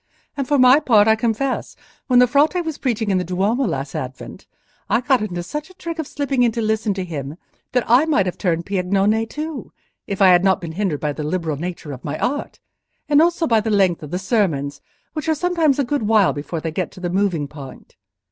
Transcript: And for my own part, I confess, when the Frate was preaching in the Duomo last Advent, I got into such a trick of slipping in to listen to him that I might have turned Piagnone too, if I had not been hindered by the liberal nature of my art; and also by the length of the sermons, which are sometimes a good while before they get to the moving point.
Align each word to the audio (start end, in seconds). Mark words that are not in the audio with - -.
And 0.35 0.47
for 0.47 0.57
my 0.57 0.77
own 0.77 0.81
part, 0.81 1.07
I 1.07 1.15
confess, 1.15 1.75
when 2.07 2.17
the 2.17 2.25
Frate 2.25 2.65
was 2.65 2.79
preaching 2.79 3.11
in 3.11 3.19
the 3.19 3.23
Duomo 3.23 3.65
last 3.67 3.93
Advent, 3.93 4.47
I 4.89 4.99
got 4.99 5.21
into 5.21 5.43
such 5.43 5.69
a 5.69 5.75
trick 5.75 5.99
of 5.99 6.07
slipping 6.07 6.41
in 6.41 6.51
to 6.53 6.59
listen 6.63 6.95
to 6.95 7.05
him 7.05 7.37
that 7.73 7.83
I 7.87 8.05
might 8.07 8.25
have 8.25 8.35
turned 8.39 8.65
Piagnone 8.65 9.27
too, 9.27 9.71
if 10.07 10.19
I 10.19 10.29
had 10.29 10.43
not 10.43 10.59
been 10.59 10.71
hindered 10.71 11.01
by 11.01 11.13
the 11.13 11.21
liberal 11.23 11.57
nature 11.57 11.91
of 11.91 12.03
my 12.03 12.17
art; 12.17 12.59
and 13.07 13.21
also 13.21 13.45
by 13.45 13.59
the 13.61 13.69
length 13.69 14.01
of 14.01 14.09
the 14.09 14.17
sermons, 14.17 14.81
which 15.13 15.29
are 15.29 15.35
sometimes 15.35 15.77
a 15.77 15.83
good 15.83 16.01
while 16.07 16.33
before 16.33 16.61
they 16.61 16.71
get 16.71 16.89
to 16.93 16.99
the 16.99 17.11
moving 17.11 17.47
point. 17.47 17.95